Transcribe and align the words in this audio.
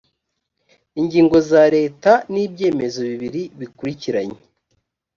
ingingo 0.99 1.37
za 1.49 1.63
leta 1.75 2.11
n’ibyemezo 2.33 2.99
bibiri 3.09 3.41
bikurikiranye 3.59 4.37